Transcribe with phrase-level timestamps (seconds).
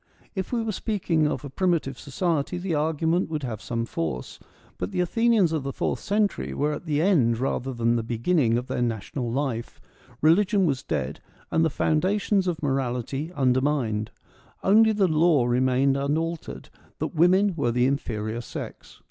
[0.33, 4.39] If we were speaking of a primi tive society the argument would have some force,
[4.79, 8.57] but the Athenians of the fourth century were at the end rather than the beginning
[8.57, 9.79] of their national life:
[10.19, 14.09] religion was dead, and the foundations of morality undermined;
[14.63, 18.99] only the law remained un altered, that women were the inferior sex.